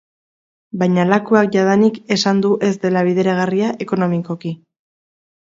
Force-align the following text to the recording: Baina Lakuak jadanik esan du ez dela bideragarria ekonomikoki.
Baina 0.83 1.03
Lakuak 1.09 1.51
jadanik 1.57 1.99
esan 2.17 2.41
du 2.45 2.53
ez 2.71 2.71
dela 2.87 3.05
bideragarria 3.11 3.71
ekonomikoki. 3.87 4.57